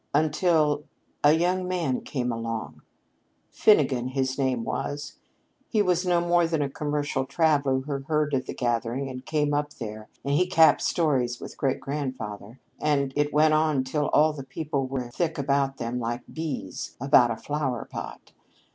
"Until 0.15 0.85
a 1.23 1.33
young 1.33 1.67
man 1.67 2.01
came 2.01 2.31
along. 2.31 2.81
Finnegan, 3.51 4.07
his 4.07 4.35
name 4.35 4.63
was. 4.63 5.19
He 5.69 5.83
was 5.83 6.07
no 6.07 6.19
more 6.19 6.47
than 6.47 6.63
a 6.63 6.71
commercial 6.71 7.23
traveler 7.23 7.81
who 7.81 7.99
heard 8.05 8.33
of 8.33 8.47
the 8.47 8.55
gathering 8.55 9.11
and 9.11 9.23
came 9.23 9.53
up 9.53 9.73
there, 9.75 10.09
and 10.25 10.33
he 10.33 10.47
capped 10.47 10.81
stories 10.81 11.39
with 11.39 11.55
great 11.55 11.79
grandfather, 11.79 12.59
and 12.79 13.13
it 13.15 13.31
went 13.31 13.53
on 13.53 13.83
till 13.83 14.09
all 14.09 14.33
the 14.33 14.41
people 14.43 14.87
were 14.87 15.11
thick 15.11 15.37
about 15.37 15.77
them 15.77 15.99
like 15.99 16.23
bees 16.33 16.97
around 16.99 17.29
a 17.29 17.37
flower 17.37 17.85
pot. 17.85 18.31